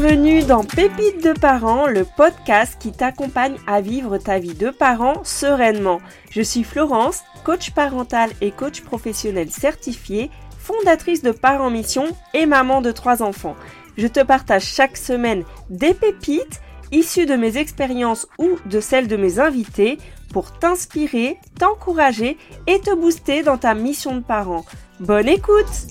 Bienvenue 0.00 0.44
dans 0.44 0.62
Pépites 0.62 1.24
de 1.24 1.32
parents, 1.32 1.88
le 1.88 2.04
podcast 2.04 2.76
qui 2.78 2.92
t'accompagne 2.92 3.56
à 3.66 3.80
vivre 3.80 4.16
ta 4.16 4.38
vie 4.38 4.54
de 4.54 4.70
parent 4.70 5.24
sereinement. 5.24 6.00
Je 6.30 6.40
suis 6.40 6.62
Florence, 6.62 7.24
coach 7.44 7.72
parental 7.72 8.30
et 8.40 8.52
coach 8.52 8.82
professionnel 8.82 9.50
certifié, 9.50 10.30
fondatrice 10.56 11.22
de 11.22 11.32
Parents 11.32 11.70
Mission 11.70 12.06
et 12.32 12.46
maman 12.46 12.80
de 12.80 12.92
trois 12.92 13.24
enfants. 13.24 13.56
Je 13.96 14.06
te 14.06 14.20
partage 14.20 14.66
chaque 14.66 14.96
semaine 14.96 15.42
des 15.68 15.94
pépites 15.94 16.60
issues 16.92 17.26
de 17.26 17.34
mes 17.34 17.56
expériences 17.58 18.28
ou 18.38 18.50
de 18.66 18.78
celles 18.78 19.08
de 19.08 19.16
mes 19.16 19.40
invités 19.40 19.98
pour 20.32 20.56
t'inspirer, 20.60 21.38
t'encourager 21.58 22.38
et 22.68 22.78
te 22.78 22.94
booster 22.94 23.42
dans 23.42 23.58
ta 23.58 23.74
mission 23.74 24.14
de 24.14 24.22
parent. 24.22 24.64
Bonne 25.00 25.28
écoute 25.28 25.88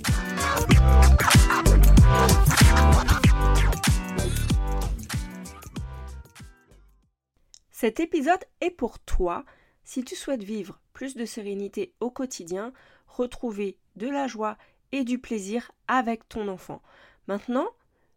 Cet 7.79 7.99
épisode 7.99 8.43
est 8.59 8.71
pour 8.71 8.97
toi 8.97 9.45
si 9.83 10.03
tu 10.03 10.15
souhaites 10.15 10.41
vivre 10.41 10.79
plus 10.93 11.15
de 11.15 11.25
sérénité 11.25 11.93
au 11.99 12.09
quotidien, 12.09 12.73
retrouver 13.05 13.77
de 13.97 14.07
la 14.07 14.25
joie 14.25 14.57
et 14.91 15.03
du 15.03 15.19
plaisir 15.19 15.71
avec 15.87 16.27
ton 16.27 16.47
enfant. 16.47 16.81
Maintenant, 17.27 17.67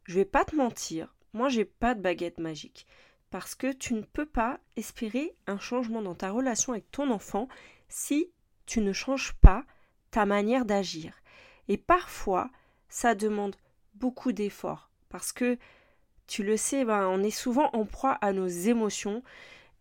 je 0.04 0.14
vais 0.14 0.24
pas 0.24 0.46
te 0.46 0.56
mentir, 0.56 1.14
moi 1.34 1.50
j'ai 1.50 1.66
pas 1.66 1.94
de 1.94 2.00
baguette 2.00 2.38
magique 2.38 2.86
parce 3.28 3.54
que 3.54 3.70
tu 3.70 3.92
ne 3.92 4.00
peux 4.00 4.24
pas 4.24 4.60
espérer 4.76 5.36
un 5.46 5.58
changement 5.58 6.00
dans 6.00 6.14
ta 6.14 6.30
relation 6.30 6.72
avec 6.72 6.90
ton 6.90 7.10
enfant 7.10 7.46
si 7.90 8.32
tu 8.64 8.80
ne 8.80 8.94
changes 8.94 9.34
pas 9.42 9.64
ta 10.10 10.24
manière 10.24 10.64
d'agir. 10.64 11.12
Et 11.68 11.76
parfois, 11.76 12.48
ça 12.88 13.14
demande 13.14 13.56
beaucoup 13.92 14.32
d'efforts 14.32 14.88
parce 15.10 15.32
que 15.32 15.58
tu 16.30 16.44
le 16.44 16.56
sais, 16.56 16.84
ben, 16.84 17.08
on 17.08 17.24
est 17.24 17.30
souvent 17.30 17.70
en 17.72 17.84
proie 17.84 18.12
à 18.20 18.32
nos 18.32 18.46
émotions 18.46 19.24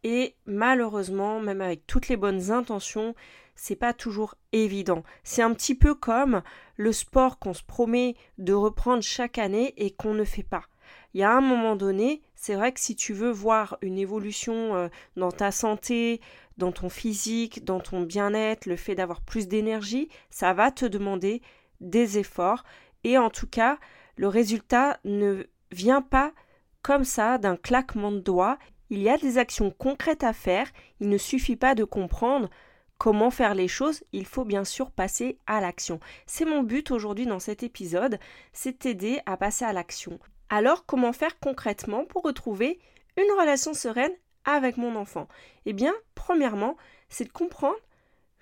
et 0.03 0.35
malheureusement, 0.47 1.39
même 1.39 1.61
avec 1.61 1.85
toutes 1.85 2.07
les 2.07 2.17
bonnes 2.17 2.49
intentions, 2.49 3.13
c'est 3.53 3.75
pas 3.75 3.93
toujours 3.93 4.33
évident. 4.51 5.03
C'est 5.23 5.43
un 5.43 5.53
petit 5.53 5.75
peu 5.75 5.93
comme 5.93 6.41
le 6.75 6.91
sport 6.91 7.37
qu'on 7.37 7.53
se 7.53 7.61
promet 7.61 8.15
de 8.39 8.53
reprendre 8.53 9.03
chaque 9.03 9.37
année 9.37 9.75
et 9.77 9.91
qu'on 9.91 10.15
ne 10.15 10.23
fait 10.23 10.41
pas. 10.41 10.63
Il 11.13 11.19
y 11.19 11.23
a 11.23 11.31
un 11.31 11.41
moment 11.41 11.75
donné, 11.75 12.23
c'est 12.33 12.55
vrai 12.55 12.71
que 12.71 12.79
si 12.79 12.95
tu 12.95 13.13
veux 13.13 13.29
voir 13.29 13.77
une 13.83 13.99
évolution 13.99 14.75
euh, 14.75 14.87
dans 15.17 15.31
ta 15.31 15.51
santé, 15.51 16.19
dans 16.57 16.71
ton 16.71 16.89
physique, 16.89 17.63
dans 17.63 17.79
ton 17.79 18.01
bien-être, 18.01 18.65
le 18.65 18.75
fait 18.75 18.95
d'avoir 18.95 19.21
plus 19.21 19.47
d'énergie, 19.47 20.09
ça 20.31 20.53
va 20.53 20.71
te 20.71 20.85
demander 20.85 21.43
des 21.79 22.17
efforts 22.17 22.63
et 23.03 23.19
en 23.19 23.29
tout 23.29 23.47
cas, 23.47 23.77
le 24.15 24.27
résultat 24.27 24.99
ne 25.03 25.45
vient 25.71 26.01
pas 26.01 26.31
comme 26.81 27.03
ça 27.03 27.37
d'un 27.37 27.55
claquement 27.55 28.11
de 28.11 28.19
doigts. 28.19 28.57
Il 28.89 28.99
y 28.99 29.09
a 29.09 29.17
des 29.17 29.37
actions 29.37 29.71
concrètes 29.71 30.23
à 30.23 30.33
faire, 30.33 30.67
il 30.99 31.09
ne 31.09 31.17
suffit 31.17 31.55
pas 31.55 31.75
de 31.75 31.83
comprendre 31.83 32.49
comment 32.97 33.31
faire 33.31 33.55
les 33.55 33.67
choses, 33.67 34.03
il 34.11 34.25
faut 34.25 34.45
bien 34.45 34.65
sûr 34.65 34.91
passer 34.91 35.37
à 35.47 35.61
l'action. 35.61 35.99
C'est 36.25 36.45
mon 36.45 36.63
but 36.63 36.91
aujourd'hui 36.91 37.25
dans 37.25 37.39
cet 37.39 37.63
épisode, 37.63 38.19
c'est 38.51 38.79
t'aider 38.79 39.19
à 39.25 39.37
passer 39.37 39.65
à 39.65 39.73
l'action. 39.73 40.19
Alors 40.49 40.85
comment 40.85 41.13
faire 41.13 41.39
concrètement 41.39 42.05
pour 42.05 42.23
retrouver 42.23 42.79
une 43.15 43.39
relation 43.39 43.73
sereine 43.73 44.11
avec 44.43 44.77
mon 44.77 44.95
enfant? 44.95 45.27
Eh 45.65 45.73
bien, 45.73 45.93
premièrement, 46.15 46.75
c'est 47.07 47.25
de 47.25 47.31
comprendre, 47.31 47.77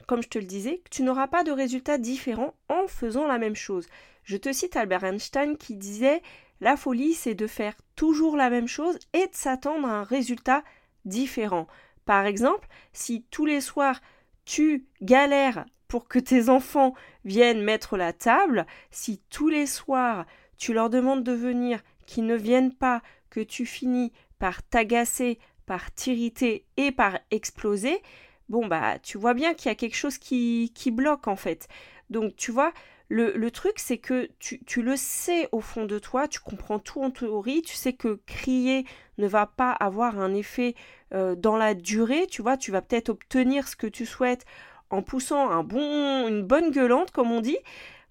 comme 0.07 0.23
je 0.23 0.29
te 0.29 0.39
le 0.39 0.45
disais, 0.45 0.77
que 0.77 0.89
tu 0.89 1.03
n'auras 1.03 1.27
pas 1.27 1.43
de 1.43 1.51
résultats 1.51 1.97
différents 1.97 2.53
en 2.69 2.87
faisant 2.87 3.27
la 3.27 3.37
même 3.37 3.55
chose. 3.55 3.87
Je 4.23 4.37
te 4.37 4.51
cite 4.51 4.75
Albert 4.75 5.03
Einstein 5.03 5.55
qui 5.57 5.75
disait 5.75 6.21
la 6.59 6.77
folie, 6.77 7.13
c'est 7.13 7.35
de 7.35 7.47
faire 7.47 7.75
toujours 7.95 8.35
la 8.35 8.49
même 8.49 8.67
chose 8.67 8.97
et 9.13 9.27
de 9.27 9.35
s'attendre 9.35 9.87
à 9.87 9.99
un 9.99 10.03
résultat 10.03 10.63
différent. 11.05 11.67
Par 12.05 12.25
exemple, 12.25 12.67
si 12.93 13.23
tous 13.29 13.45
les 13.45 13.61
soirs 13.61 13.99
tu 14.45 14.85
galères 15.01 15.65
pour 15.89 16.07
que 16.07 16.19
tes 16.19 16.49
enfants 16.49 16.93
viennent 17.25 17.61
mettre 17.61 17.97
la 17.97 18.13
table, 18.13 18.65
si 18.91 19.21
tous 19.29 19.49
les 19.49 19.65
soirs 19.65 20.25
tu 20.57 20.73
leur 20.73 20.89
demandes 20.89 21.23
de 21.23 21.33
venir, 21.33 21.83
qu'ils 22.05 22.25
ne 22.25 22.35
viennent 22.35 22.73
pas, 22.73 23.01
que 23.29 23.41
tu 23.41 23.65
finis 23.65 24.13
par 24.39 24.63
t'agacer, 24.63 25.39
par 25.65 25.91
t'irriter 25.91 26.65
et 26.77 26.91
par 26.91 27.19
exploser, 27.29 28.01
bon 28.49 28.67
bah 28.67 28.99
tu 28.99 29.17
vois 29.17 29.33
bien 29.33 29.53
qu'il 29.53 29.69
y 29.69 29.71
a 29.71 29.75
quelque 29.75 29.95
chose 29.95 30.17
qui, 30.17 30.71
qui 30.73 30.91
bloque 30.91 31.27
en 31.27 31.35
fait. 31.35 31.67
Donc 32.09 32.35
tu 32.37 32.51
vois, 32.51 32.71
le, 33.09 33.49
truc, 33.51 33.79
c'est 33.79 33.97
que 33.97 34.29
tu, 34.39 34.81
le 34.81 34.97
sais 34.97 35.47
au 35.51 35.61
fond 35.61 35.85
de 35.85 35.97
toi, 35.97 36.27
tu 36.27 36.39
comprends 36.39 36.79
tout 36.79 37.01
en 37.01 37.09
théorie, 37.09 37.61
tu 37.61 37.75
sais 37.75 37.93
que 37.93 38.19
crier 38.25 38.85
ne 39.17 39.27
va 39.27 39.45
pas 39.45 39.71
avoir 39.71 40.19
un 40.19 40.33
effet 40.33 40.75
euh, 41.13 41.35
dans 41.35 41.55
la 41.55 41.73
durée, 41.73 42.27
tu 42.27 42.41
vois, 42.41 42.57
tu 42.57 42.71
vas 42.71 42.81
peut-être 42.81 43.09
obtenir 43.09 43.67
ce 43.67 43.77
que 43.77 43.87
tu 43.87 44.05
souhaites 44.05 44.45
en 44.89 45.01
poussant 45.01 45.49
un 45.49 45.63
bon, 45.63 46.27
une 46.27 46.43
bonne 46.43 46.71
gueulante, 46.71 47.11
comme 47.11 47.31
on 47.31 47.39
dit, 47.39 47.57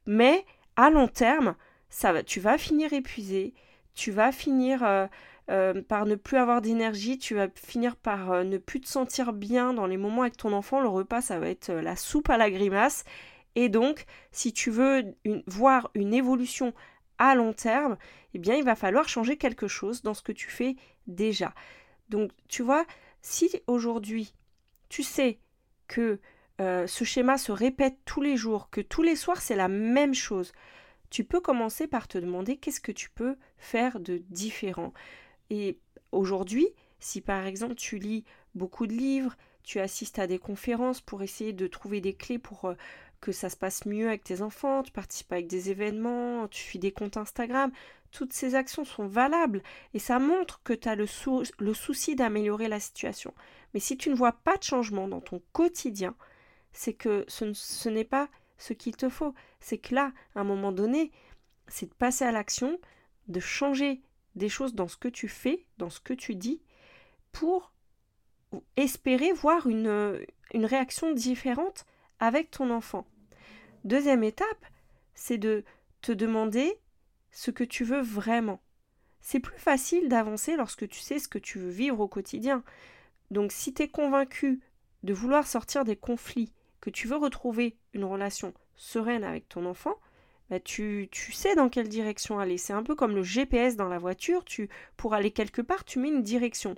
mais 0.07 0.47
à 0.77 0.89
long 0.89 1.09
terme, 1.09 1.57
ça 1.91 2.13
va, 2.13 2.23
tu 2.23 2.41
vas 2.41 2.57
finir 2.57 2.93
épuisé, 2.95 3.53
tu 3.95 4.11
vas 4.11 4.33
finir 4.33 4.83
euh, 4.83 5.07
euh, 5.51 5.83
par 5.83 6.07
ne 6.07 6.15
plus 6.15 6.39
avoir 6.39 6.63
d'énergie, 6.63 7.19
tu 7.19 7.34
vas 7.34 7.49
finir 7.55 7.97
par 7.97 8.45
ne 8.45 8.57
plus 8.57 8.81
te 8.81 8.89
sentir 8.89 9.34
bien 9.34 9.75
dans 9.75 9.87
les 9.87 9.99
moments 9.99 10.23
avec 10.23 10.39
ton 10.39 10.55
enfant, 10.55 10.81
le 10.81 10.89
repas, 10.89 11.21
ça 11.21 11.39
va 11.39 11.51
être 11.51 11.71
la 11.71 11.97
soupe 11.97 12.31
à 12.31 12.39
la 12.39 12.51
grimace, 12.51 13.05
et 13.56 13.71
donc, 13.71 14.05
si 14.31 14.53
tu 14.53 14.71
veux 14.71 15.17
voir 15.47 15.91
une 15.94 16.12
évolution 16.12 16.75
à 17.19 17.34
long 17.34 17.55
terme, 17.55 17.97
eh 18.34 18.39
bien, 18.39 18.55
il 18.55 18.62
va 18.62 18.77
falloir 18.77 19.09
changer 19.09 19.39
quelque 19.39 19.67
chose 19.67 20.03
dans 20.03 20.12
ce 20.12 20.22
que 20.22 20.33
tu 20.33 20.49
fais 20.49 20.77
déjà. 21.06 21.55
Donc, 22.11 22.31
tu 22.49 22.62
vois, 22.62 22.84
si 23.22 23.50
aujourd'hui, 23.66 24.34
tu 24.91 25.03
sais 25.03 25.41
que 25.89 26.21
euh, 26.61 26.87
ce 26.87 27.05
schéma 27.05 27.39
se 27.39 27.50
répète 27.50 27.97
tous 28.05 28.21
les 28.21 28.37
jours, 28.37 28.69
que 28.71 28.83
tous 28.83 29.03
les 29.03 29.16
soirs, 29.16 29.41
c'est 29.41 29.56
la 29.56 29.69
même 29.69 30.15
chose, 30.15 30.53
tu 31.09 31.25
peux 31.25 31.41
commencer 31.41 31.87
par 31.87 32.09
te 32.09 32.19
demander 32.19 32.59
qu'est-ce 32.59 32.81
que 32.81 32.93
tu 32.93 33.09
peux 33.09 33.37
faire 33.56 34.00
de 34.00 34.19
différent. 34.28 34.93
Et 35.49 35.78
aujourd'hui, 36.12 36.69
si 36.99 37.22
par 37.22 37.47
exemple 37.47 37.75
tu 37.75 37.99
lis 37.99 38.25
beaucoup 38.55 38.87
de 38.87 38.93
livres, 38.93 39.37
tu 39.62 39.81
assistes 39.81 40.19
à 40.19 40.27
des 40.27 40.39
conférences 40.39 41.00
pour 41.00 41.22
essayer 41.22 41.53
de 41.53 41.66
trouver 41.66 42.00
des 42.00 42.15
clés 42.15 42.39
pour 42.39 42.66
euh, 42.66 42.75
que 43.21 43.32
ça 43.32 43.49
se 43.49 43.56
passe 43.56 43.87
mieux 43.87 44.09
avec 44.09 44.25
tes 44.25 44.43
enfants, 44.43 44.82
tu 44.82 44.93
participes 44.93 45.32
avec 45.32 45.47
des 45.47 45.71
événements, 45.71 46.49
tu 46.49 46.60
suis 46.60 46.78
des 46.78 46.93
comptes 46.93 47.16
Instagram, 47.16 47.71
toutes 48.10 48.32
ces 48.32 48.54
actions 48.54 48.84
sont 48.84 49.06
valables 49.06 49.62
et 49.94 49.99
ça 49.99 50.19
montre 50.19 50.62
que 50.62 50.72
tu 50.72 50.88
as 50.88 50.94
le, 50.94 51.06
le 51.59 51.75
souci 51.75 52.16
d'améliorer 52.16 52.69
la 52.69 52.81
situation. 52.81 53.34
Mais 53.75 53.81
si 53.81 53.97
tu 53.97 54.10
ne 54.10 54.15
vois 54.15 54.32
pas 54.32 54.56
de 54.56 54.62
changement 54.62 55.09
dans 55.09 55.21
ton 55.21 55.43
quotidien, 55.53 56.15
c'est 56.72 56.94
que 56.94 57.25
ce, 57.28 57.53
ce 57.53 57.88
n'est 57.88 58.04
pas 58.04 58.28
ce 58.59 58.72
qu'il 58.72 58.97
te 58.97 59.09
faut. 59.09 59.34
C'est 59.60 59.78
que 59.78 59.94
là, 59.94 60.12
à 60.34 60.41
un 60.41 60.44
moment 60.44 60.72
donné, 60.72 61.10
c'est 61.69 61.87
de 61.87 61.94
passer 61.94 62.25
à 62.25 62.33
l'action, 62.33 62.78
de 63.28 63.41
changer 63.41 64.03
des 64.34 64.48
choses 64.48 64.75
dans 64.75 64.88
ce 64.88 64.97
que 64.97 65.09
tu 65.09 65.28
fais, 65.28 65.66
dans 65.78 65.91
ce 65.91 66.00
que 66.00 66.15
tu 66.15 66.34
dis, 66.34 66.62
pour 67.33 67.72
espérer 68.77 69.33
voir 69.33 69.66
une, 69.66 70.25
une 70.54 70.65
réaction 70.65 71.12
différente 71.12 71.87
avec 72.21 72.50
ton 72.50 72.71
enfant. 72.71 73.06
Deuxième 73.84 74.24
étape, 74.24 74.66
c'est 75.15 75.39
de 75.39 75.65
te 76.03 76.13
demander 76.13 76.78
ce 77.30 77.51
que 77.51 77.65
tu 77.65 77.84
veux 77.84 78.01
vraiment. 78.01 78.60
C'est 79.21 79.41
plus 79.41 79.59
facile 79.59 80.09
d'avancer 80.09 80.57
lorsque 80.57 80.89
tu 80.89 81.01
sais 81.01 81.18
ce 81.18 81.28
que 81.28 81.39
tu 81.39 81.59
veux 81.59 81.71
vivre 81.71 82.01
au 82.01 82.09
quotidien. 82.09 82.63
Donc 83.30 83.53
si 83.53 83.74
tu 83.74 83.83
es 83.83 83.89
convaincu 83.89 84.60
de 85.03 85.13
vouloir 85.13 85.47
sortir 85.47 85.84
des 85.84 85.97
conflits, 85.97 86.53
que 86.80 86.91
tu 86.91 87.09
veux 87.09 87.16
retrouver 87.16 87.77
une 87.92 88.04
relation 88.04 88.54
sereine 88.77 89.24
avec 89.24 89.48
ton 89.48 89.66
enfant, 89.66 89.97
bah 90.51 90.60
tu, 90.60 91.09
tu, 91.10 91.33
sais 91.33 91.57
dans 91.57 91.69
quelle 91.69 91.89
direction 91.89 92.39
aller. 92.39 92.59
C'est 92.59 92.72
un 92.72 92.84
peu 92.84 92.95
comme 92.95 93.16
le 93.16 93.22
GPS 93.22 93.77
dans 93.77 93.89
la 93.89 93.98
voiture, 93.98 94.45
tu, 94.45 94.69
pour 94.97 95.15
aller 95.15 95.33
quelque 95.33 95.62
part, 95.62 95.84
tu 95.84 95.98
mets 95.98 96.09
une 96.09 96.22
direction. 96.22 96.77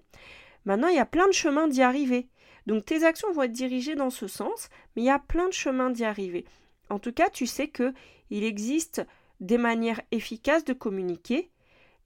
Maintenant, 0.65 0.89
il 0.89 0.97
y 0.97 1.01
a 1.01 1.07
plein 1.07 1.27
de 1.27 1.33
chemins 1.33 1.69
d'y 1.69 1.83
arriver. 1.83 2.29
Donc 2.69 2.85
tes 2.85 3.03
actions 3.03 3.33
vont 3.33 3.45
être 3.45 3.53
dirigées 3.53 3.95
dans 3.95 4.11
ce 4.11 4.29
sens, 4.29 4.69
mais 4.95 5.01
il 5.01 5.07
y 5.07 5.11
a 5.11 5.19
plein 5.19 5.49
de 5.49 5.55
chemins 5.55 5.89
d'y 5.89 6.05
arriver. 6.05 6.45
En 6.91 6.99
tout 6.99 7.13
cas, 7.13 7.31
tu 7.31 7.47
sais 7.47 7.69
que 7.69 7.95
il 8.29 8.45
existe 8.45 9.07
des 9.41 9.57
manières 9.57 10.03
efficaces 10.11 10.67
de 10.67 10.75
communiquer, 10.75 11.49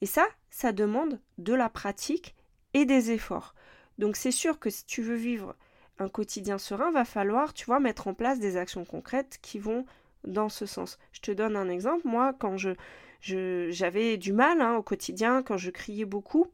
et 0.02 0.06
ça, 0.06 0.24
ça 0.50 0.70
demande 0.70 1.18
de 1.38 1.52
la 1.52 1.68
pratique 1.68 2.36
et 2.74 2.84
des 2.84 3.10
efforts. 3.10 3.56
Donc 3.98 4.14
c'est 4.14 4.30
sûr 4.30 4.60
que 4.60 4.70
si 4.70 4.86
tu 4.86 5.02
veux 5.02 5.16
vivre 5.16 5.56
un 5.98 6.08
quotidien 6.08 6.58
serein, 6.58 6.92
va 6.92 7.04
falloir, 7.04 7.54
tu 7.54 7.64
vois, 7.64 7.80
mettre 7.80 8.06
en 8.06 8.14
place 8.14 8.38
des 8.38 8.56
actions 8.56 8.84
concrètes 8.84 9.40
qui 9.42 9.58
vont 9.58 9.84
dans 10.22 10.48
ce 10.48 10.64
sens. 10.64 11.00
Je 11.10 11.22
te 11.22 11.32
donne 11.32 11.56
un 11.56 11.68
exemple. 11.68 12.06
Moi, 12.06 12.34
quand 12.38 12.56
je 12.56 12.74
j'avais 13.20 14.16
du 14.16 14.32
mal 14.32 14.60
hein, 14.60 14.76
au 14.76 14.82
quotidien, 14.82 15.42
quand 15.42 15.56
je 15.56 15.70
criais 15.70 16.04
beaucoup, 16.04 16.46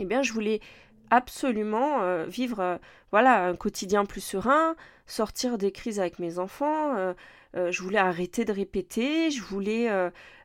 eh 0.00 0.04
bien, 0.04 0.22
je 0.22 0.32
voulais 0.32 0.60
absolument 1.10 2.02
euh, 2.02 2.24
vivre 2.26 2.60
euh, 2.60 2.78
voilà 3.10 3.44
un 3.44 3.56
quotidien 3.56 4.04
plus 4.04 4.20
serein, 4.20 4.76
sortir 5.06 5.58
des 5.58 5.72
crises 5.72 6.00
avec 6.00 6.18
mes 6.18 6.38
enfants. 6.38 7.14
je 7.54 7.82
voulais 7.82 7.98
arrêter 7.98 8.44
de 8.44 8.52
répéter. 8.52 9.30
Je 9.30 9.42
voulais. 9.42 9.88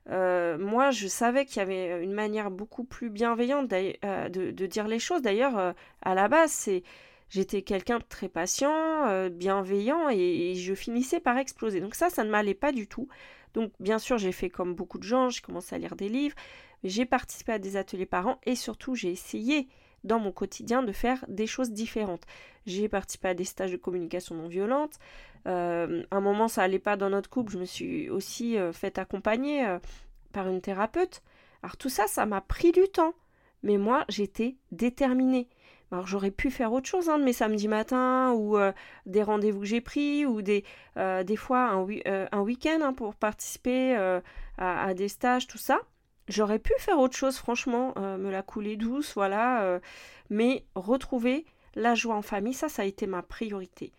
moi, 0.08 0.92
je 0.92 1.08
savais 1.08 1.46
qu'il 1.46 1.58
y 1.58 1.60
avait 1.60 2.02
une 2.02 2.14
manière 2.14 2.50
beaucoup 2.50 2.86
plus 2.86 3.10
bienveillante 3.10 3.68
de, 3.68 4.66
dire 4.66 4.88
les 4.88 5.00
choses. 5.00 5.22
D'ailleurs, 5.22 5.76
à 6.02 6.16
la 6.16 6.30
base, 6.30 6.52
c'est 6.52 6.84
j'étais 7.30 7.64
quelqu'un 7.64 8.00
de 8.00 8.06
très 8.08 8.30
patient, 8.30 9.28
bienveillant, 9.30 10.08
et, 10.10 10.56
je 10.56 10.74
finissais 10.74 11.20
par 11.20 11.38
exploser. 11.38 11.82
Donc 11.82 11.96
ça, 11.96 12.10
ça 12.10 12.24
ne 12.24 12.30
m'allait 12.30 12.54
pas 12.54 12.72
du 12.72 12.88
tout. 12.88 13.10
Donc 13.54 13.74
bien 13.82 14.00
sûr, 14.00 14.18
j'ai 14.18 14.32
fait 14.32 14.50
comme 14.50 14.74
beaucoup 14.74 14.98
de 14.98 15.04
gens, 15.04 15.30
j'ai 15.30 15.42
commencé 15.42 15.76
à 15.76 15.78
lire 15.78 15.98
des 15.98 16.08
livres, 16.08 16.36
j'ai 16.84 17.06
participé 17.06 17.52
à 17.52 17.60
des 17.60 17.76
ateliers 17.76 18.06
parents 18.06 18.40
et 18.46 18.56
surtout 18.56 18.96
j'ai 18.96 19.12
essayé 19.12 19.68
dans 20.04 20.20
mon 20.20 20.32
quotidien 20.32 20.84
de 20.84 20.92
faire 20.92 21.24
des 21.28 21.48
choses 21.48 21.72
différentes. 21.72 22.24
J'ai 22.66 22.88
participé 22.88 23.30
à 23.30 23.34
des 23.34 23.44
stages 23.44 23.72
de 23.72 23.78
communication 23.78 24.36
non 24.36 24.48
violente. 24.48 25.00
Euh, 25.48 26.04
à 26.12 26.18
un 26.18 26.22
moment, 26.22 26.48
ça 26.48 26.64
allait 26.64 26.80
pas 26.80 26.96
dans 26.96 27.10
notre 27.10 27.30
couple. 27.30 27.54
Je 27.54 27.60
me 27.60 27.66
suis 27.66 28.10
aussi 28.10 28.58
euh, 28.58 28.72
fait 28.72 28.98
accompagner 28.98 29.66
euh, 29.66 29.80
par 30.32 30.48
une 30.48 30.62
thérapeute. 30.62 31.22
Alors 31.62 31.78
tout 31.78 31.90
ça, 31.90 32.08
ça 32.08 32.26
m'a 32.26 32.42
pris 32.42 32.72
du 32.72 32.88
temps. 32.88 33.14
Mais 33.64 33.78
moi, 33.78 34.06
j'étais 34.10 34.56
déterminée. 34.72 35.48
Alors 35.92 36.08
j'aurais 36.08 36.32
pu 36.32 36.50
faire 36.50 36.74
autre 36.74 36.88
chose 36.88 37.08
hein, 37.08 37.20
de 37.20 37.24
mes 37.24 37.34
samedis 37.34 37.68
matins 37.68 38.34
ou 38.34 38.58
des 39.06 39.22
rendez-vous 39.22 39.60
que 39.60 39.66
j'ai 39.68 39.80
pris 39.80 40.26
ou 40.26 40.42
des, 40.42 40.64
des 40.98 41.36
fois 41.36 41.70
un, 41.70 41.86
un 42.32 42.42
week-end 42.42 42.80
hein, 42.82 42.94
pour 42.94 43.14
participer 43.14 43.96
à, 44.58 44.94
des 44.96 45.08
stages, 45.08 45.46
tout 45.46 45.60
ça. 45.60 45.82
J'aurais 46.28 46.60
pu 46.60 46.74
faire 46.80 47.00
autre 47.00 47.18
chose, 47.18 47.38
franchement, 47.38 47.94
euh, 47.98 48.18
me 48.18 48.32
la 48.32 48.44
couler 48.44 48.78
douce, 48.78 49.14
voilà. 49.14 49.64
Euh, 49.64 49.80
mais 50.30 50.66
retrouver 50.76 51.46
la 51.76 51.96
joie 51.96 52.16
en 52.16 52.22
famille, 52.22 52.54
ça, 52.54 52.70
ça 52.70 52.84
a 52.84 52.86
été 52.86 53.08
ma 53.08 53.22
priorité. 53.22 53.92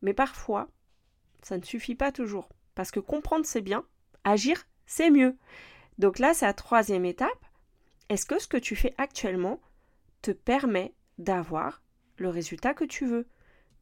Mais 0.00 0.14
parfois, 0.14 0.68
ça 1.42 1.58
ne 1.58 1.64
suffit 1.64 1.94
pas 1.94 2.12
toujours. 2.12 2.48
Parce 2.74 2.90
que 2.90 3.00
comprendre, 3.00 3.44
c'est 3.46 3.60
bien. 3.60 3.84
Agir, 4.24 4.66
c'est 4.86 5.10
mieux. 5.10 5.36
Donc 5.98 6.18
là, 6.18 6.34
c'est 6.34 6.46
la 6.46 6.54
troisième 6.54 7.04
étape. 7.04 7.46
Est-ce 8.08 8.26
que 8.26 8.38
ce 8.38 8.46
que 8.46 8.56
tu 8.56 8.76
fais 8.76 8.94
actuellement 8.98 9.60
te 10.22 10.30
permet 10.30 10.94
d'avoir 11.18 11.82
le 12.16 12.28
résultat 12.28 12.74
que 12.74 12.84
tu 12.84 13.06
veux? 13.06 13.26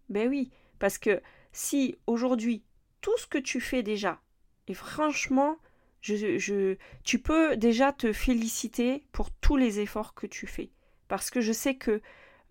Ben 0.09 0.29
oui, 0.29 0.51
parce 0.79 0.99
que 0.99 1.21
si 1.53 1.97
aujourd'hui, 2.07 2.63
tout 3.01 3.17
ce 3.19 3.27
que 3.27 3.39
tu 3.39 3.61
fais 3.61 3.83
déjà, 3.83 4.21
et 4.69 4.75
franchement, 4.75 5.57
tu 6.01 7.19
peux 7.19 7.57
déjà 7.57 7.93
te 7.93 8.13
féliciter 8.13 9.05
pour 9.13 9.31
tous 9.31 9.57
les 9.57 9.81
efforts 9.81 10.15
que 10.15 10.27
tu 10.27 10.47
fais. 10.47 10.71
Parce 11.09 11.31
que 11.31 11.41
je 11.41 11.53
sais 11.53 11.75
que 11.75 12.01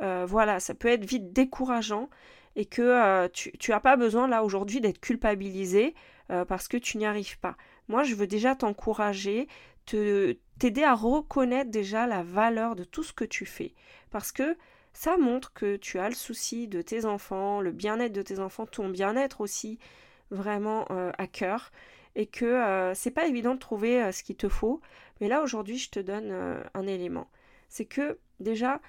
euh, 0.01 0.25
voilà, 0.27 0.59
ça 0.59 0.73
peut 0.73 0.87
être 0.87 1.05
vite 1.05 1.33
décourageant 1.33 2.09
et 2.55 2.65
que 2.65 2.81
euh, 2.81 3.27
tu 3.29 3.71
n'as 3.71 3.79
pas 3.79 3.95
besoin 3.95 4.27
là 4.27 4.43
aujourd'hui 4.43 4.81
d'être 4.81 4.99
culpabilisé 4.99 5.93
euh, 6.31 6.45
parce 6.45 6.67
que 6.67 6.77
tu 6.77 6.97
n'y 6.97 7.05
arrives 7.05 7.39
pas. 7.39 7.55
Moi, 7.87 8.03
je 8.03 8.15
veux 8.15 8.27
déjà 8.27 8.55
t'encourager, 8.55 9.47
te, 9.85 10.37
t'aider 10.59 10.83
à 10.83 10.93
reconnaître 10.93 11.71
déjà 11.71 12.07
la 12.07 12.23
valeur 12.23 12.75
de 12.75 12.83
tout 12.83 13.03
ce 13.03 13.13
que 13.13 13.25
tu 13.25 13.45
fais. 13.45 13.73
Parce 14.11 14.31
que 14.31 14.57
ça 14.93 15.17
montre 15.17 15.53
que 15.53 15.75
tu 15.75 15.99
as 15.99 16.09
le 16.09 16.15
souci 16.15 16.67
de 16.67 16.81
tes 16.81 17.05
enfants, 17.05 17.61
le 17.61 17.71
bien-être 17.71 18.13
de 18.13 18.21
tes 18.21 18.39
enfants, 18.39 18.65
ton 18.65 18.89
bien-être 18.89 19.41
aussi 19.41 19.79
vraiment 20.31 20.85
à 21.17 21.27
cœur 21.27 21.71
et 22.19 22.25
que 22.25 22.43
euh, 22.43 22.93
c'est 22.95 23.11
pas 23.11 23.27
évident 23.27 23.53
de 23.53 23.59
trouver 23.59 24.03
euh, 24.03 24.11
ce 24.11 24.23
qu'il 24.23 24.35
te 24.35 24.49
faut. 24.49 24.81
Mais 25.21 25.29
là 25.29 25.41
aujourd'hui, 25.41 25.77
je 25.77 25.89
te 25.89 26.01
donne 26.01 26.31
euh, 26.31 26.61
un 26.73 26.85
élément. 26.85 27.29
C'est 27.69 27.85
que 27.85 28.19
déjà, 28.41 28.81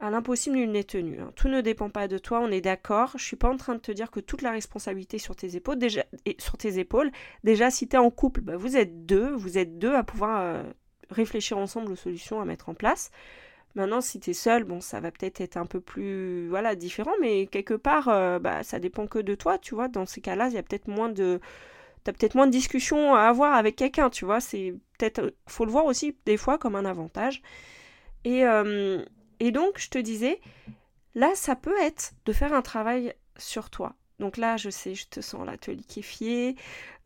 à 0.00 0.10
l'impossible, 0.10 0.56
nul 0.56 0.72
n'est 0.72 0.82
tenu. 0.82 1.20
Hein. 1.20 1.32
Tout 1.36 1.46
ne 1.46 1.60
dépend 1.60 1.90
pas 1.90 2.08
de 2.08 2.18
toi, 2.18 2.40
on 2.40 2.50
est 2.50 2.60
d'accord. 2.60 3.12
Je 3.16 3.22
suis 3.22 3.36
pas 3.36 3.48
en 3.48 3.56
train 3.56 3.76
de 3.76 3.80
te 3.80 3.92
dire 3.92 4.10
que 4.10 4.18
toute 4.18 4.42
la 4.42 4.50
responsabilité 4.50 5.18
est 5.18 5.20
sur 5.20 5.36
tes 5.36 5.54
épaules. 5.54 5.78
Déjà, 5.78 6.04
et 6.26 6.34
sur 6.40 6.56
tes 6.56 6.80
épaules. 6.80 7.12
Déjà, 7.44 7.70
si 7.70 7.86
tu 7.86 7.94
es 7.94 8.00
en 8.00 8.10
couple, 8.10 8.40
bah, 8.40 8.56
vous 8.56 8.76
êtes 8.76 9.06
deux, 9.06 9.30
vous 9.30 9.58
êtes 9.58 9.78
deux 9.78 9.94
à 9.94 10.02
pouvoir 10.02 10.64
réfléchir 11.08 11.58
ensemble 11.58 11.92
aux 11.92 11.96
solutions 11.96 12.40
à 12.40 12.44
mettre 12.44 12.68
en 12.68 12.74
place. 12.74 13.12
Maintenant, 13.76 14.00
si 14.00 14.18
tu 14.18 14.30
es 14.30 14.34
seul, 14.34 14.64
bon, 14.64 14.80
ça 14.80 14.98
va 14.98 15.12
peut-être 15.12 15.40
être 15.40 15.56
un 15.56 15.66
peu 15.66 15.80
plus 15.80 16.48
voilà, 16.48 16.74
différent, 16.74 17.12
mais 17.20 17.46
quelque 17.46 17.74
part, 17.74 18.06
bah, 18.40 18.64
ça 18.64 18.80
dépend 18.80 19.06
que 19.06 19.20
de 19.20 19.36
toi, 19.36 19.56
tu 19.58 19.76
vois. 19.76 19.86
Dans 19.86 20.04
ces 20.04 20.20
cas-là, 20.20 20.48
il 20.48 20.54
y 20.54 20.58
a 20.58 20.64
peut-être 20.64 20.88
moins 20.88 21.10
de, 21.10 21.40
t'as 22.04 22.12
peut-être 22.12 22.34
moins 22.34 22.46
de 22.46 22.52
discussions 22.52 23.14
à 23.14 23.22
avoir 23.22 23.54
avec 23.54 23.76
quelqu'un, 23.76 24.10
tu 24.10 24.24
vois. 24.24 24.40
C'est 24.40 24.74
peut-être, 24.98 25.34
faut 25.46 25.64
le 25.64 25.70
voir 25.70 25.84
aussi 25.84 26.16
des 26.26 26.36
fois 26.36 26.58
comme 26.58 26.76
un 26.76 26.84
avantage. 26.84 27.42
Et, 28.24 28.44
euh, 28.44 29.04
et 29.40 29.50
donc, 29.50 29.78
je 29.78 29.88
te 29.88 29.98
disais, 29.98 30.40
là, 31.14 31.30
ça 31.34 31.56
peut 31.56 31.78
être 31.80 32.12
de 32.24 32.32
faire 32.32 32.52
un 32.52 32.62
travail 32.62 33.14
sur 33.36 33.70
toi. 33.70 33.94
Donc 34.18 34.36
là, 34.36 34.56
je 34.56 34.70
sais, 34.70 34.94
je 34.94 35.08
te 35.08 35.20
sens 35.20 35.44
là 35.44 35.56
te 35.56 35.70
liquéfier, 35.70 36.54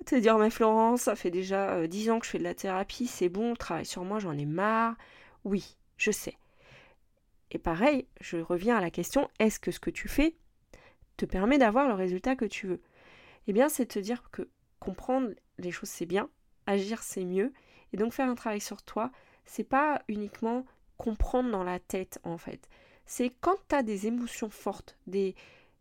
te 0.05 0.15
dire, 0.17 0.37
mais 0.39 0.51
Florence, 0.51 1.03
ça 1.03 1.17
fait 1.17 1.31
déjà 1.31 1.87
10 1.87 2.09
euh, 2.09 2.13
ans 2.13 2.19
que 2.19 2.27
je 2.27 2.31
fais 2.31 2.39
de 2.39 2.45
la 2.45 2.55
thérapie, 2.55 3.07
c'est 3.07 3.31
bon, 3.31 3.55
travail 3.55 3.87
sur 3.87 4.05
moi, 4.05 4.19
j'en 4.19 4.37
ai 4.37 4.45
marre. 4.45 4.97
Oui, 5.45 5.77
je 5.97 6.11
sais. 6.11 6.37
Et 7.53 7.59
pareil, 7.59 8.07
je 8.21 8.39
reviens 8.39 8.77
à 8.77 8.81
la 8.81 8.91
question, 8.91 9.31
est-ce 9.39 9.59
que 9.59 9.71
ce 9.71 9.81
que 9.81 9.91
tu 9.91 10.09
fais 10.09 10.35
te 11.17 11.25
permet 11.25 11.57
d'avoir 11.57 11.89
le 11.89 11.95
résultat 11.95 12.37
que 12.37 12.45
tu 12.45 12.67
veux? 12.67 12.83
Eh 13.47 13.53
bien, 13.53 13.69
c'est 13.69 13.87
te 13.87 13.99
dire 13.99 14.23
que 14.31 14.49
comprendre 14.87 15.31
les 15.59 15.73
choses 15.73 15.89
c'est 15.89 16.07
bien, 16.07 16.29
agir 16.67 17.03
c'est 17.03 17.25
mieux, 17.25 17.53
et 17.93 17.97
donc 17.97 18.13
faire 18.13 18.29
un 18.29 18.37
travail 18.37 18.61
sur 18.61 18.83
toi, 18.83 19.11
c'est 19.45 19.65
pas 19.65 20.01
uniquement 20.07 20.65
comprendre 20.97 21.51
dans 21.51 21.65
la 21.65 21.81
tête 21.81 22.21
en 22.23 22.39
fait. 22.39 22.69
C'est 23.05 23.31
quand 23.41 23.57
tu 23.69 23.75
as 23.75 23.83
des 23.83 24.07
émotions 24.07 24.51
fortes, 24.51 24.97
des... 25.09 25.35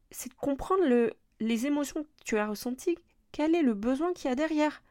c'est 0.10 0.30
de 0.30 0.36
comprendre 0.36 0.86
le... 0.88 1.14
les 1.40 1.68
émotions 1.68 2.04
que 2.04 2.24
tu 2.26 2.38
as 2.38 2.48
ressenties, 2.48 2.98
quel 3.32 3.54
est 3.54 3.62
le 3.62 3.76
besoin 3.76 4.12
qu'il 4.14 4.30
y 4.30 4.32
a 4.32 4.36
derrière, 4.36 4.82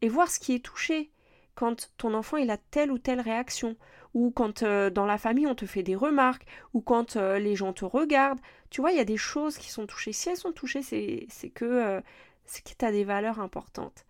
et 0.00 0.08
voir 0.08 0.30
ce 0.30 0.40
qui 0.40 0.54
est 0.54 0.64
touché 0.64 1.10
quand 1.54 1.90
ton 1.98 2.14
enfant 2.14 2.36
il 2.36 2.50
a 2.50 2.56
telle 2.56 2.90
ou 2.90 2.98
telle 2.98 3.20
réaction, 3.20 3.76
ou 4.14 4.30
quand 4.30 4.62
euh, 4.62 4.90
dans 4.90 5.06
la 5.06 5.18
famille 5.18 5.46
on 5.46 5.54
te 5.54 5.66
fait 5.66 5.82
des 5.82 5.96
remarques, 5.96 6.46
ou 6.72 6.80
quand 6.80 7.16
euh, 7.16 7.38
les 7.38 7.56
gens 7.56 7.72
te 7.72 7.84
regardent. 7.84 8.40
Tu 8.70 8.80
vois, 8.80 8.92
il 8.92 8.96
y 8.96 9.00
a 9.00 9.04
des 9.04 9.16
choses 9.16 9.58
qui 9.58 9.70
sont 9.70 9.86
touchées. 9.86 10.12
Si 10.12 10.28
elles 10.28 10.36
sont 10.36 10.52
touchées, 10.52 10.82
c'est 10.82 11.50
que 11.50 11.64
euh, 11.64 12.00
c'est 12.48 12.64
que 12.64 12.76
tu 12.76 12.84
as 12.84 12.92
des 12.92 13.04
valeurs 13.04 13.40
importantes. 13.40 14.06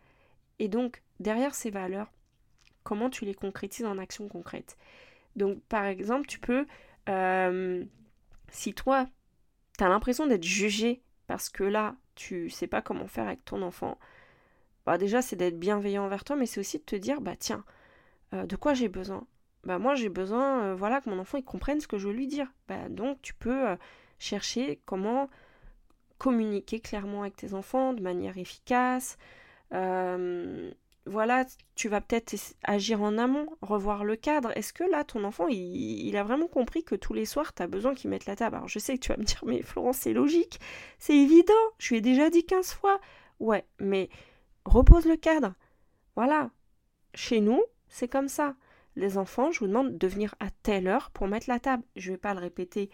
Et 0.59 0.69
donc, 0.69 1.03
derrière 1.21 1.55
ces 1.55 1.71
valeurs, 1.71 2.11
comment 2.85 3.11
tu 3.11 3.25
les 3.25 3.35
concrétises 3.35 3.85
en 3.85 3.99
action 3.99 4.29
concrète 4.29 4.77
Donc, 5.37 5.61
par 5.65 5.85
exemple, 5.85 6.27
tu 6.27 6.39
peux, 6.39 6.67
euh, 7.09 7.85
si 8.51 8.75
toi, 8.75 9.09
tu 9.77 9.85
as 9.85 9.89
l'impression 9.89 10.27
d'être 10.27 10.45
jugé 10.45 11.03
parce 11.27 11.49
que 11.49 11.65
là, 11.65 11.97
tu 12.15 12.49
sais 12.49 12.67
pas 12.67 12.81
comment 12.81 13.07
faire 13.07 13.27
avec 13.27 13.45
ton 13.45 13.63
enfant, 13.63 13.99
bah 14.87 14.99
déjà, 14.99 15.21
c'est 15.21 15.37
d'être 15.37 15.59
bienveillant 15.59 16.05
envers 16.05 16.25
toi, 16.25 16.37
mais 16.37 16.47
c'est 16.47 16.61
aussi 16.61 16.79
de 16.79 16.85
te 16.85 16.97
dire, 16.97 17.21
bah 17.21 17.37
tiens, 17.37 17.65
euh, 18.35 18.47
de 18.47 18.57
quoi 18.57 18.75
j'ai 18.75 18.89
besoin? 18.89 19.27
Bah 19.65 19.79
moi, 19.79 19.95
j'ai 19.95 20.09
besoin, 20.09 20.63
euh, 20.63 20.75
voilà, 20.75 21.01
que 21.01 21.11
mon 21.11 21.19
enfant, 21.19 21.39
il 21.39 21.45
comprenne 21.45 21.81
ce 21.81 21.89
que 21.89 21.99
je 21.99 22.09
veux 22.09 22.15
lui 22.15 22.29
dire. 22.29 22.49
Bah 22.69 22.89
donc, 22.89 23.21
tu 23.21 23.35
peux 23.35 23.77
chercher 24.19 24.81
comment 24.87 25.29
communiquer 26.19 26.81
clairement 26.81 27.23
avec 27.23 27.37
tes 27.37 27.55
enfants 27.55 27.93
de 27.93 28.03
manière 28.03 28.39
efficace. 28.39 29.19
Euh, 29.73 30.71
voilà, 31.07 31.47
tu 31.75 31.89
vas 31.89 32.01
peut-être 32.01 32.35
agir 32.65 33.01
en 33.03 33.17
amont, 33.17 33.47
revoir 33.63 34.05
le 34.05 34.17
cadre. 34.17 34.53
Est-ce 34.57 34.73
que 34.73 34.85
là, 34.85 35.05
ton 35.05 35.25
enfant, 35.25 35.47
il, 35.49 36.15
a 36.17 36.23
vraiment 36.23 36.49
compris 36.49 36.85
que 36.85 36.95
tous 36.95 37.15
les 37.15 37.25
soirs, 37.25 37.55
tu 37.55 37.63
as 37.63 37.67
besoin 37.67 37.95
qu'il 37.95 38.11
mette 38.11 38.27
la 38.27 38.37
table? 38.37 38.57
Alors, 38.57 38.69
je 38.69 38.79
sais 38.79 38.95
que 38.95 39.01
tu 39.01 39.09
vas 39.09 39.17
me 39.17 39.25
dire, 39.25 39.43
mais 39.47 39.63
Florence, 39.63 39.99
c'est 39.99 40.13
logique, 40.13 40.61
c'est 40.99 41.17
évident, 41.17 41.55
je 41.79 41.91
lui 41.91 41.97
ai 41.97 42.01
déjà 42.01 42.31
dit 42.31 42.45
15 42.45 42.73
fois. 42.75 43.01
Ouais, 43.41 43.65
mais 43.81 44.11
repose 44.65 45.07
le 45.07 45.17
cadre. 45.17 45.55
Voilà. 46.15 46.51
Chez 47.15 47.41
nous, 47.41 47.63
c'est 47.89 48.09
comme 48.09 48.29
ça. 48.29 48.55
Les 48.97 49.17
enfants, 49.17 49.51
je 49.51 49.61
vous 49.61 49.69
demande 49.69 49.97
de 49.97 50.07
venir 50.09 50.35
à 50.41 50.51
telle 50.63 50.89
heure 50.89 51.11
pour 51.11 51.29
mettre 51.29 51.49
la 51.49 51.61
table. 51.61 51.85
Je 51.97 52.11
ne 52.11 52.15
vais 52.15 52.21
pas 52.21 52.35
le 52.35 52.41
répéter 52.41 52.91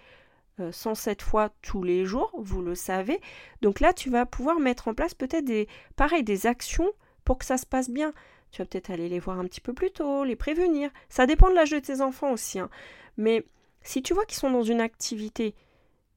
107 0.70 1.20
euh, 1.20 1.24
fois 1.24 1.50
tous 1.62 1.82
les 1.82 2.04
jours, 2.04 2.30
vous 2.38 2.62
le 2.62 2.74
savez. 2.74 3.20
Donc 3.62 3.80
là, 3.80 3.92
tu 3.92 4.10
vas 4.10 4.26
pouvoir 4.26 4.60
mettre 4.60 4.88
en 4.88 4.94
place 4.94 5.14
peut-être 5.14 5.44
des, 5.44 5.68
pareil, 5.96 6.22
des 6.22 6.46
actions 6.46 6.90
pour 7.24 7.38
que 7.38 7.44
ça 7.44 7.56
se 7.56 7.66
passe 7.66 7.90
bien. 7.90 8.12
Tu 8.50 8.62
vas 8.62 8.66
peut-être 8.66 8.90
aller 8.90 9.08
les 9.08 9.18
voir 9.18 9.38
un 9.38 9.44
petit 9.44 9.60
peu 9.60 9.72
plus 9.72 9.90
tôt, 9.90 10.24
les 10.24 10.36
prévenir. 10.36 10.90
Ça 11.08 11.26
dépend 11.26 11.50
de 11.50 11.54
l'âge 11.54 11.70
de 11.70 11.80
tes 11.80 12.00
enfants 12.00 12.30
aussi. 12.30 12.60
Hein. 12.60 12.70
Mais 13.16 13.44
si 13.82 14.02
tu 14.02 14.14
vois 14.14 14.24
qu'ils 14.24 14.38
sont 14.38 14.50
dans 14.50 14.62
une 14.62 14.80
activité, 14.80 15.54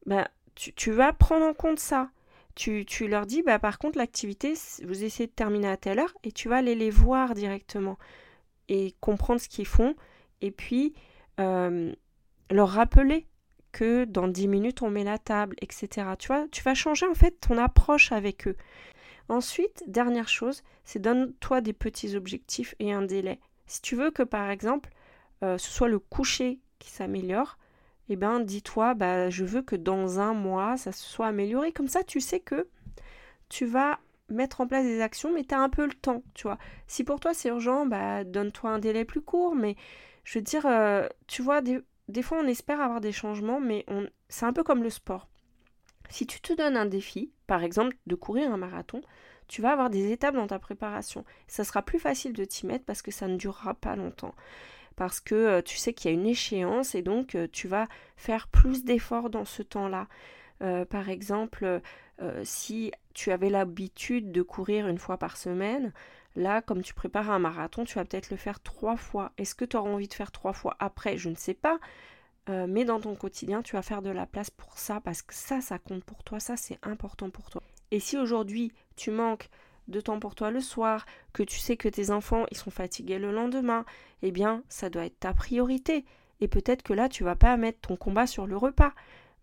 bah, 0.05 0.29
tu, 0.55 0.91
vas 0.91 1.13
prendre 1.13 1.45
en 1.45 1.53
compte 1.53 1.79
ça. 1.79 2.09
Tu, 2.55 2.85
leur 3.07 3.25
dis, 3.25 3.43
bah, 3.43 3.59
par 3.59 3.77
contre, 3.79 3.97
l'activité, 3.97 4.53
vous 4.83 5.03
essayez 5.03 5.27
de 5.27 5.31
terminer 5.31 5.69
à 5.69 5.77
telle 5.77 5.99
heure 5.99 6.13
et 6.23 6.31
tu 6.31 6.49
vas 6.49 6.57
aller 6.57 6.75
les 6.75 6.89
voir 6.89 7.33
directement 7.33 7.97
et 8.67 8.95
comprendre 8.99 9.39
ce 9.39 9.47
qu'ils 9.47 9.67
font 9.67 9.95
et 10.41 10.51
puis 10.51 10.93
euh, 11.39 11.93
leur 12.49 12.69
rappeler 12.69 13.27
dans 13.83 14.27
10 14.27 14.47
minutes 14.47 14.81
on 14.81 14.89
met 14.89 15.03
la 15.03 15.17
table, 15.17 15.55
etc. 15.61 16.07
Tu 16.19 16.27
vois, 16.27 16.45
tu 16.51 16.63
vas 16.63 16.73
changer 16.73 17.05
en 17.05 17.13
fait 17.13 17.39
ton 17.39 17.57
approche 17.57 18.11
avec 18.11 18.47
eux. 18.47 18.55
Ensuite, 19.29 19.83
dernière 19.87 20.29
chose, 20.29 20.63
c'est 20.85 20.99
donne-toi 21.01 21.61
des 21.61 21.73
petits 21.73 22.15
objectifs 22.15 22.75
et 22.79 22.93
un 22.93 23.01
délai. 23.01 23.39
Si 23.65 23.81
tu 23.81 23.95
veux 23.95 24.11
que 24.11 24.23
par 24.23 24.49
exemple 24.49 24.89
euh, 25.43 25.57
ce 25.57 25.69
soit 25.69 25.89
le 25.89 25.99
coucher 25.99 26.59
qui 26.79 26.89
s'améliore, 26.89 27.57
eh 28.09 28.15
ben 28.15 28.39
dis-toi, 28.39 28.93
bah, 28.93 29.29
je 29.29 29.43
veux 29.43 29.61
que 29.61 29.75
dans 29.75 30.19
un 30.19 30.33
mois 30.33 30.77
ça 30.77 30.91
se 30.91 31.03
soit 31.03 31.27
amélioré. 31.27 31.71
Comme 31.71 31.89
ça, 31.89 32.03
tu 32.03 32.21
sais 32.21 32.39
que 32.39 32.67
tu 33.49 33.65
vas 33.65 33.99
mettre 34.29 34.61
en 34.61 34.67
place 34.67 34.83
des 34.83 35.01
actions, 35.01 35.33
mais 35.33 35.43
tu 35.43 35.55
as 35.55 35.59
un 35.59 35.69
peu 35.69 35.85
le 35.85 35.93
temps, 35.93 36.23
tu 36.33 36.43
vois. 36.43 36.57
Si 36.87 37.03
pour 37.03 37.19
toi 37.19 37.33
c'est 37.33 37.49
urgent, 37.49 37.85
bah 37.85 38.23
donne-toi 38.23 38.71
un 38.71 38.79
délai 38.79 39.05
plus 39.05 39.21
court, 39.21 39.55
mais 39.55 39.75
je 40.23 40.39
veux 40.39 40.43
dire, 40.43 40.65
euh, 40.65 41.07
tu 41.27 41.41
vois, 41.41 41.61
des, 41.61 41.79
des, 42.07 42.21
fois 42.21 42.39
on 42.41 42.47
espère 42.47 42.81
avoir 42.81 43.01
des 43.01 43.11
changements, 43.11 43.59
mais 43.59 43.83
on, 43.87 44.07
c'est 44.29 44.45
un 44.45 44.53
peu 44.53 44.63
comme 44.63 44.83
le 44.83 44.89
sport. 44.89 45.27
Si 46.09 46.25
tu 46.25 46.39
te 46.39 46.53
donnes 46.53 46.77
un 46.77 46.85
défi, 46.85 47.31
par 47.47 47.63
exemple 47.63 47.97
de 48.07 48.15
courir 48.15 48.51
un 48.51 48.57
marathon, 48.57 49.01
tu 49.47 49.61
vas 49.61 49.71
avoir 49.71 49.89
des 49.89 50.11
étapes 50.11 50.35
dans 50.35 50.47
ta 50.47 50.59
préparation. 50.59 51.25
Ça 51.47 51.63
sera 51.63 51.81
plus 51.81 51.99
facile 51.99 52.33
de 52.33 52.45
t'y 52.45 52.65
mettre 52.65 52.85
parce 52.85 53.01
que 53.01 53.11
ça 53.11 53.27
ne 53.27 53.37
durera 53.37 53.73
pas 53.73 53.95
longtemps. 53.95 54.35
Parce 54.95 55.19
que 55.19 55.35
euh, 55.35 55.61
tu 55.61 55.77
sais 55.77 55.93
qu'il 55.93 56.11
y 56.11 56.13
a 56.13 56.17
une 56.17 56.25
échéance 56.25 56.95
et 56.95 57.01
donc 57.01 57.35
euh, 57.35 57.47
tu 57.51 57.67
vas 57.67 57.87
faire 58.15 58.47
plus 58.47 58.83
d'efforts 58.83 59.29
dans 59.29 59.45
ce 59.45 59.63
temps-là. 59.63 60.07
Euh, 60.63 60.85
par 60.85 61.09
exemple, 61.09 61.81
si 62.43 62.91
tu 63.13 63.31
avais 63.31 63.51
l'habitude 63.51 64.31
de 64.31 64.41
courir 64.41 64.87
une 64.87 64.97
fois 64.97 65.17
par 65.17 65.37
semaine, 65.37 65.93
là, 66.37 66.61
comme 66.61 66.81
tu 66.81 66.93
prépares 66.93 67.31
un 67.31 67.39
marathon, 67.39 67.83
tu 67.83 67.95
vas 67.95 68.05
peut-être 68.05 68.29
le 68.29 68.37
faire 68.37 68.61
trois 68.61 68.95
fois. 68.95 69.31
Est-ce 69.37 69.55
que 69.55 69.65
tu 69.65 69.75
auras 69.75 69.89
envie 69.89 70.07
de 70.07 70.13
faire 70.13 70.31
trois 70.31 70.53
fois 70.53 70.75
après? 70.79 71.17
Je 71.17 71.29
ne 71.29 71.35
sais 71.35 71.53
pas. 71.53 71.79
mais 72.47 72.85
dans 72.85 73.01
ton 73.01 73.15
quotidien, 73.15 73.61
tu 73.61 73.75
vas 73.75 73.81
faire 73.81 74.01
de 74.01 74.09
la 74.09 74.25
place 74.25 74.49
pour 74.49 74.77
ça 74.77 75.01
parce 75.01 75.21
que 75.21 75.33
ça, 75.33 75.59
ça 75.59 75.79
compte 75.79 76.05
pour 76.05 76.23
toi, 76.23 76.39
ça, 76.39 76.55
c'est 76.55 76.79
important 76.83 77.29
pour 77.29 77.49
toi. 77.49 77.61
Et 77.91 77.99
si 77.99 78.17
aujourd'hui 78.17 78.71
tu 78.95 79.11
manques 79.11 79.49
de 79.87 80.01
temps 80.01 80.19
pour 80.19 80.35
toi 80.35 80.51
le 80.51 80.61
soir, 80.61 81.05
que 81.33 81.43
tu 81.43 81.57
sais 81.57 81.77
que 81.77 81.89
tes 81.89 82.11
enfants 82.11 82.45
ils 82.51 82.57
sont 82.57 82.71
fatigués 82.71 83.19
le 83.19 83.31
lendemain, 83.31 83.85
eh 84.21 84.31
bien 84.31 84.63
ça 84.69 84.89
doit 84.89 85.05
être 85.05 85.19
ta 85.19 85.33
priorité. 85.33 86.05
Et 86.39 86.47
peut-être 86.47 86.83
que 86.83 86.93
là 86.93 87.09
tu 87.09 87.23
vas 87.23 87.35
pas 87.35 87.57
mettre 87.57 87.79
ton 87.81 87.95
combat 87.95 88.27
sur 88.27 88.47
le 88.47 88.57
repas. 88.57 88.93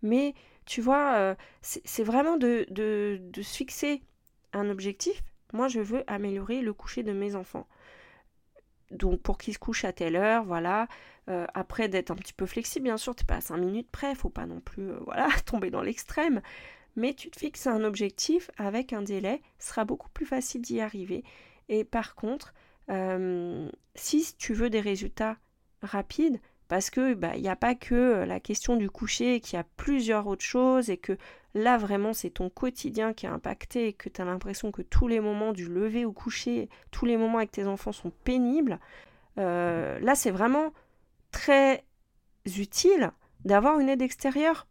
Mais 0.01 0.33
tu 0.65 0.81
vois, 0.81 1.15
euh, 1.15 1.35
c'est 1.61 2.03
vraiment 2.03 2.37
de, 2.37 2.65
de 2.69 3.41
se 3.41 3.55
fixer 3.55 4.01
un 4.53 4.69
objectif. 4.69 5.23
Moi 5.55 5.67
je 5.67 5.79
veux 5.79 6.03
améliorer 6.07 6.61
le 6.61 6.73
coucher 6.73 7.03
de 7.03 7.13
mes 7.13 7.35
enfants. 7.35 7.67
Donc 8.91 9.21
pour 9.21 9.37
qu'ils 9.37 9.55
se 9.55 9.59
couchent 9.59 9.85
à 9.85 9.93
telle 9.93 10.15
heure, 10.15 10.43
voilà. 10.43 10.87
Euh, 11.27 11.47
après 11.55 11.87
d'être 11.89 12.11
un 12.11 12.15
petit 12.15 12.33
peu 12.33 12.45
flexible, 12.45 12.83
bien 12.83 12.97
sûr, 12.97 13.15
t'es 13.15 13.25
pas 13.25 13.37
à 13.37 13.41
5 13.41 13.57
minutes 13.57 13.89
près, 13.91 14.13
faut 14.13 14.29
pas 14.29 14.45
non 14.45 14.59
plus 14.59 14.91
euh, 14.91 14.99
voilà, 15.05 15.27
tomber 15.45 15.71
dans 15.71 15.81
l'extrême 15.81 16.41
mais 16.95 17.13
tu 17.13 17.29
te 17.29 17.39
fixes 17.39 17.67
un 17.67 17.83
objectif 17.83 18.49
avec 18.57 18.93
un 18.93 19.01
délai, 19.01 19.41
ce 19.59 19.69
sera 19.69 19.85
beaucoup 19.85 20.09
plus 20.09 20.25
facile 20.25 20.61
d'y 20.61 20.79
arriver. 20.79 21.23
Et 21.69 21.83
par 21.83 22.15
contre, 22.15 22.53
euh, 22.89 23.69
si 23.95 24.35
tu 24.37 24.53
veux 24.53 24.69
des 24.69 24.79
résultats 24.79 25.37
rapides, 25.81 26.39
parce 26.67 26.89
que 26.89 27.13
bah, 27.13 27.35
il 27.35 27.41
n'y 27.41 27.49
a 27.49 27.55
pas 27.55 27.75
que 27.75 27.95
euh, 27.95 28.25
la 28.25 28.39
question 28.39 28.75
du 28.75 28.89
coucher, 28.89 29.39
qu'il 29.39 29.57
y 29.57 29.59
a 29.59 29.65
plusieurs 29.77 30.27
autres 30.27 30.43
choses 30.43 30.89
et 30.89 30.97
que 30.97 31.17
là 31.53 31.77
vraiment 31.77 32.13
c'est 32.13 32.31
ton 32.31 32.49
quotidien 32.49 33.13
qui 33.13 33.25
est 33.25 33.29
impacté 33.29 33.87
et 33.87 33.93
que 33.93 34.09
tu 34.09 34.21
as 34.21 34.25
l'impression 34.25 34.71
que 34.71 34.81
tous 34.81 35.07
les 35.07 35.19
moments 35.19 35.53
du 35.53 35.67
lever 35.67 36.05
au 36.05 36.11
coucher, 36.11 36.69
tous 36.91 37.05
les 37.05 37.17
moments 37.17 37.37
avec 37.37 37.51
tes 37.51 37.67
enfants 37.67 37.91
sont 37.91 38.11
pénibles, 38.23 38.79
euh, 39.37 39.99
là 39.99 40.15
c'est 40.15 40.31
vraiment 40.31 40.73
très 41.31 41.83
utile 42.57 43.11
d'avoir 43.43 43.79
une 43.79 43.89
aide 43.89 44.01
extérieure 44.01 44.67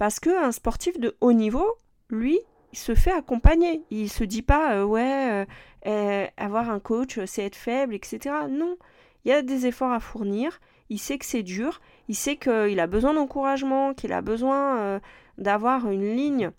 parce 0.00 0.18
qu'un 0.18 0.50
sportif 0.52 0.98
de 0.98 1.14
haut 1.20 1.34
niveau, 1.34 1.66
lui, 2.08 2.38
il 2.72 2.78
se 2.78 2.94
fait 2.94 3.12
accompagner. 3.12 3.82
Il 3.90 4.08
se 4.08 4.24
dit 4.24 4.40
pas, 4.40 4.76
euh, 4.76 4.84
ouais, 4.84 5.46
euh, 5.86 6.26
avoir 6.38 6.70
un 6.70 6.80
coach, 6.80 7.20
c'est 7.26 7.44
être 7.44 7.56
faible, 7.56 7.94
etc. 7.94 8.34
Non, 8.48 8.78
il 9.24 9.28
y 9.28 9.32
a 9.32 9.42
des 9.42 9.66
efforts 9.66 9.92
à 9.92 10.00
fournir. 10.00 10.58
Il 10.90 10.98
sait 10.98 11.16
que 11.16 11.24
c'est 11.24 11.42
dur. 11.42 11.80
Il 12.08 12.14
sait 12.14 12.36
qu'il 12.36 12.78
a 12.80 12.86
besoin 12.86 13.14
d'encouragement, 13.14 13.94
qu'il 13.94 14.12
a 14.12 14.20
besoin 14.20 15.00
d'avoir 15.38 15.90
une 15.90 16.14
ligne 16.14 16.50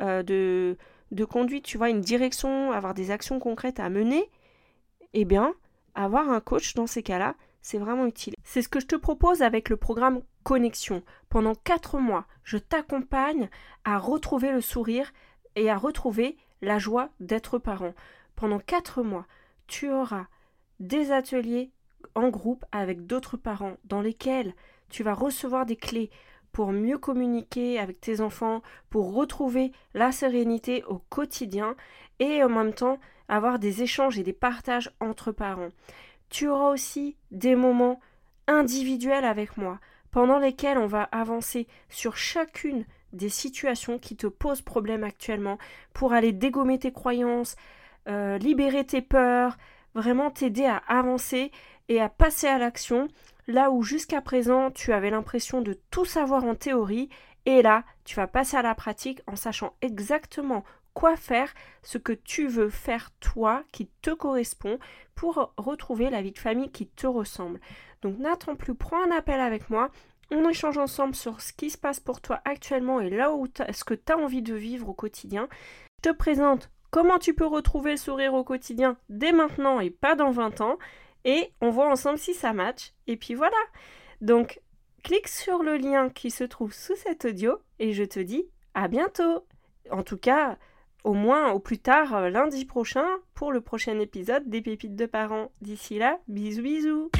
de, 0.00 0.76
de 1.10 1.24
conduite, 1.24 1.64
tu 1.64 1.78
vois, 1.78 1.90
une 1.90 2.00
direction, 2.00 2.72
avoir 2.72 2.94
des 2.94 3.10
actions 3.10 3.38
concrètes 3.38 3.80
à 3.80 3.90
mener. 3.90 4.30
Eh 5.12 5.24
bien, 5.24 5.54
avoir 5.94 6.30
un 6.30 6.40
coach 6.40 6.74
dans 6.74 6.86
ces 6.86 7.02
cas-là, 7.02 7.34
c'est 7.60 7.78
vraiment 7.78 8.06
utile. 8.06 8.34
C'est 8.42 8.62
ce 8.62 8.68
que 8.68 8.80
je 8.80 8.86
te 8.86 8.96
propose 8.96 9.42
avec 9.42 9.68
le 9.68 9.76
programme 9.76 10.22
Connexion. 10.42 11.02
Pendant 11.28 11.54
4 11.54 11.98
mois, 11.98 12.26
je 12.42 12.58
t'accompagne 12.58 13.48
à 13.84 13.98
retrouver 13.98 14.50
le 14.50 14.60
sourire 14.60 15.12
et 15.54 15.70
à 15.70 15.76
retrouver 15.76 16.36
la 16.60 16.78
joie 16.78 17.10
d'être 17.20 17.58
parent. 17.58 17.94
Pendant 18.34 18.58
4 18.58 19.02
mois, 19.02 19.26
tu 19.66 19.90
auras 19.90 20.26
des 20.80 21.12
ateliers 21.12 21.70
en 22.14 22.28
groupe 22.28 22.64
avec 22.72 23.06
d'autres 23.06 23.36
parents 23.36 23.76
dans 23.84 24.00
lesquels 24.00 24.54
tu 24.90 25.02
vas 25.02 25.14
recevoir 25.14 25.66
des 25.66 25.76
clés 25.76 26.10
pour 26.52 26.72
mieux 26.72 26.98
communiquer 26.98 27.78
avec 27.78 28.00
tes 28.00 28.20
enfants, 28.20 28.62
pour 28.90 29.14
retrouver 29.14 29.72
la 29.94 30.12
sérénité 30.12 30.84
au 30.84 30.98
quotidien 30.98 31.74
et 32.18 32.44
en 32.44 32.48
même 32.48 32.74
temps 32.74 32.98
avoir 33.28 33.58
des 33.58 33.82
échanges 33.82 34.18
et 34.18 34.22
des 34.22 34.34
partages 34.34 34.90
entre 35.00 35.32
parents. 35.32 35.70
Tu 36.28 36.48
auras 36.48 36.70
aussi 36.70 37.16
des 37.30 37.56
moments 37.56 38.00
individuels 38.46 39.24
avec 39.24 39.56
moi, 39.56 39.80
pendant 40.10 40.38
lesquels 40.38 40.78
on 40.78 40.86
va 40.86 41.04
avancer 41.04 41.66
sur 41.88 42.16
chacune 42.16 42.84
des 43.12 43.28
situations 43.28 43.98
qui 43.98 44.16
te 44.16 44.26
posent 44.26 44.62
problème 44.62 45.04
actuellement, 45.04 45.58
pour 45.94 46.12
aller 46.12 46.32
dégommer 46.32 46.78
tes 46.78 46.92
croyances, 46.92 47.56
euh, 48.08 48.36
libérer 48.38 48.84
tes 48.84 49.02
peurs, 49.02 49.56
vraiment 49.94 50.30
t'aider 50.30 50.64
à 50.64 50.82
avancer 50.88 51.50
et 51.88 52.00
à 52.00 52.08
passer 52.08 52.46
à 52.46 52.58
l'action, 52.58 53.08
là 53.46 53.70
où 53.70 53.82
jusqu'à 53.82 54.20
présent 54.20 54.70
tu 54.70 54.92
avais 54.92 55.10
l'impression 55.10 55.60
de 55.60 55.78
tout 55.90 56.04
savoir 56.04 56.44
en 56.44 56.54
théorie, 56.54 57.08
et 57.46 57.62
là 57.62 57.84
tu 58.04 58.16
vas 58.16 58.26
passer 58.26 58.56
à 58.56 58.62
la 58.62 58.74
pratique 58.74 59.20
en 59.26 59.36
sachant 59.36 59.74
exactement 59.82 60.64
quoi 60.94 61.16
faire, 61.16 61.52
ce 61.82 61.98
que 61.98 62.12
tu 62.12 62.48
veux 62.48 62.68
faire 62.68 63.10
toi 63.20 63.64
qui 63.72 63.88
te 64.02 64.10
correspond 64.10 64.78
pour 65.14 65.52
retrouver 65.56 66.10
la 66.10 66.22
vie 66.22 66.32
de 66.32 66.38
famille 66.38 66.70
qui 66.70 66.86
te 66.86 67.06
ressemble. 67.06 67.60
Donc 68.02 68.18
n'attends 68.18 68.56
plus, 68.56 68.74
prends 68.74 69.02
un 69.02 69.16
appel 69.16 69.40
avec 69.40 69.70
moi. 69.70 69.90
On 70.30 70.48
échange 70.48 70.78
ensemble 70.78 71.14
sur 71.14 71.40
ce 71.40 71.52
qui 71.52 71.70
se 71.70 71.78
passe 71.78 72.00
pour 72.00 72.20
toi 72.20 72.40
actuellement 72.44 73.00
et 73.00 73.10
là 73.10 73.32
où 73.32 73.46
est-ce 73.66 73.84
que 73.84 73.94
tu 73.94 74.12
as 74.12 74.18
envie 74.18 74.42
de 74.42 74.54
vivre 74.54 74.88
au 74.88 74.94
quotidien. 74.94 75.48
Je 76.04 76.10
te 76.10 76.16
présente 76.16 76.70
comment 76.90 77.18
tu 77.18 77.34
peux 77.34 77.46
retrouver 77.46 77.92
le 77.92 77.96
sourire 77.96 78.34
au 78.34 78.44
quotidien 78.44 78.96
dès 79.08 79.32
maintenant 79.32 79.80
et 79.80 79.90
pas 79.90 80.14
dans 80.14 80.30
20 80.30 80.60
ans. 80.60 80.78
Et 81.24 81.52
on 81.60 81.70
voit 81.70 81.90
ensemble 81.90 82.18
si 82.18 82.34
ça 82.34 82.52
match. 82.52 82.92
Et 83.06 83.16
puis 83.16 83.34
voilà. 83.34 83.56
Donc, 84.20 84.60
clique 85.02 85.28
sur 85.28 85.62
le 85.62 85.76
lien 85.76 86.08
qui 86.08 86.30
se 86.30 86.44
trouve 86.44 86.72
sous 86.72 86.96
cet 86.96 87.24
audio 87.24 87.58
et 87.78 87.92
je 87.92 88.04
te 88.04 88.20
dis 88.20 88.46
à 88.74 88.88
bientôt. 88.88 89.46
En 89.90 90.02
tout 90.02 90.16
cas, 90.16 90.56
au 91.04 91.14
moins 91.14 91.50
au 91.52 91.58
plus 91.58 91.78
tard 91.78 92.14
euh, 92.14 92.30
lundi 92.30 92.64
prochain 92.64 93.06
pour 93.34 93.52
le 93.52 93.60
prochain 93.60 93.98
épisode 93.98 94.48
des 94.48 94.62
pépites 94.62 94.96
de 94.96 95.06
parents. 95.06 95.50
D'ici 95.60 95.98
là, 95.98 96.18
bisous 96.28 96.62
bisous 96.62 97.10